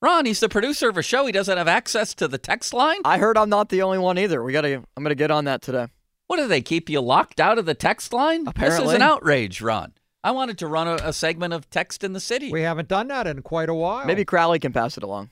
Ron, 0.00 0.26
he's 0.26 0.40
the 0.40 0.48
producer 0.48 0.88
of 0.88 0.96
a 0.96 1.02
show. 1.02 1.26
He 1.26 1.32
doesn't 1.32 1.58
have 1.58 1.68
access 1.68 2.14
to 2.14 2.28
the 2.28 2.38
text 2.38 2.72
line? 2.72 3.00
I 3.04 3.18
heard 3.18 3.36
I'm 3.36 3.48
not 3.48 3.68
the 3.68 3.82
only 3.82 3.98
one 3.98 4.18
either. 4.18 4.42
We 4.42 4.52
gotta. 4.52 4.82
I'm 4.96 5.02
gonna 5.02 5.14
get 5.14 5.30
on 5.30 5.44
that 5.44 5.62
today. 5.62 5.88
What 6.28 6.36
do 6.36 6.46
they 6.46 6.60
keep 6.60 6.90
you 6.90 7.00
locked 7.00 7.40
out 7.40 7.58
of 7.58 7.66
the 7.66 7.74
text 7.74 8.12
line? 8.12 8.46
Apparently, 8.46 8.84
This 8.84 8.90
is 8.90 8.94
an 8.94 9.02
outrage, 9.02 9.62
Ron. 9.62 9.94
I 10.22 10.32
wanted 10.32 10.58
to 10.58 10.66
run 10.66 10.86
a, 10.86 10.96
a 10.96 11.12
segment 11.12 11.54
of 11.54 11.70
text 11.70 12.04
in 12.04 12.12
the 12.12 12.20
city. 12.20 12.50
We 12.52 12.62
haven't 12.62 12.88
done 12.88 13.08
that 13.08 13.26
in 13.26 13.42
quite 13.42 13.68
a 13.68 13.74
while. 13.74 14.04
Maybe 14.04 14.24
Crowley 14.24 14.58
can 14.58 14.72
pass 14.72 14.96
it 14.96 15.02
along. 15.02 15.30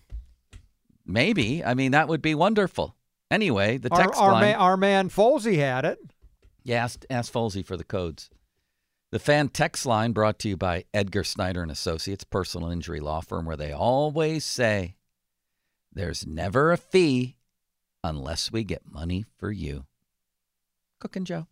Maybe. 1.05 1.63
I 1.63 1.75
mean, 1.75 1.93
that 1.93 2.09
would 2.09 2.23
be 2.23 2.35
wonderful. 2.35 2.97
Anyway, 3.31 3.77
the 3.77 3.91
text 3.91 4.21
our, 4.21 4.33
line. 4.33 4.41
man, 4.41 4.55
our 4.57 4.77
man 4.77 5.09
Folsey 5.11 5.59
had 5.59 5.85
it. 5.85 5.99
Yeah, 6.67 6.83
ask, 6.83 7.05
ask 7.09 7.33
Folsey 7.33 7.65
for 7.65 7.77
the 7.77 7.85
codes. 7.85 8.29
The 9.13 9.21
fan 9.21 9.51
text 9.51 9.87
line 9.87 10.11
brought 10.11 10.41
to 10.41 10.49
you 10.49 10.57
by 10.57 10.83
Edgar 10.93 11.23
Snyder 11.23 11.63
and 11.63 11.71
Associates, 11.71 12.25
personal 12.25 12.71
injury 12.71 12.99
law 12.99 13.21
firm, 13.21 13.47
where 13.47 13.57
they 13.57 13.71
always 13.71 14.45
say 14.45 14.97
there's 15.93 16.27
never 16.27 16.73
a 16.73 16.77
fee 16.77 17.37
unless 18.03 18.51
we 18.51 18.65
get 18.65 18.83
money 18.85 19.25
for 19.39 19.53
you. 19.53 19.87
Cooking 20.99 21.25
Joe. 21.25 21.47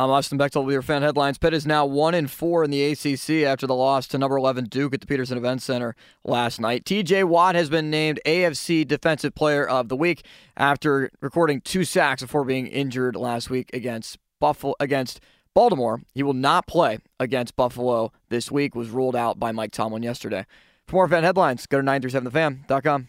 I'm 0.00 0.08
Austin 0.08 0.38
Bechtold 0.38 0.64
with 0.64 0.72
your 0.72 0.80
fan 0.80 1.02
headlines. 1.02 1.36
Pitt 1.36 1.52
is 1.52 1.66
now 1.66 1.84
one 1.84 2.14
and 2.14 2.30
four 2.30 2.64
in 2.64 2.70
the 2.70 2.82
ACC 2.84 3.44
after 3.46 3.66
the 3.66 3.74
loss 3.74 4.06
to 4.06 4.16
number 4.16 4.38
11 4.38 4.64
Duke 4.64 4.94
at 4.94 5.02
the 5.02 5.06
Petersen 5.06 5.36
Event 5.36 5.60
Center 5.60 5.94
last 6.24 6.58
night. 6.58 6.86
TJ 6.86 7.24
Watt 7.24 7.54
has 7.54 7.68
been 7.68 7.90
named 7.90 8.18
AFC 8.24 8.88
Defensive 8.88 9.34
Player 9.34 9.68
of 9.68 9.90
the 9.90 9.96
Week 9.96 10.24
after 10.56 11.10
recording 11.20 11.60
two 11.60 11.84
sacks 11.84 12.22
before 12.22 12.46
being 12.46 12.66
injured 12.66 13.14
last 13.14 13.50
week 13.50 13.68
against 13.74 14.16
Buffalo 14.40 14.74
against 14.80 15.20
Baltimore. 15.52 16.00
He 16.14 16.22
will 16.22 16.32
not 16.32 16.66
play 16.66 17.00
against 17.18 17.54
Buffalo 17.54 18.10
this 18.30 18.50
week. 18.50 18.74
Was 18.74 18.88
ruled 18.88 19.14
out 19.14 19.38
by 19.38 19.52
Mike 19.52 19.72
Tomlin 19.72 20.02
yesterday. 20.02 20.46
For 20.86 20.96
more 20.96 21.08
fan 21.08 21.24
headlines, 21.24 21.66
go 21.66 21.78
to 21.78 21.86
937thefan.com. 21.86 23.08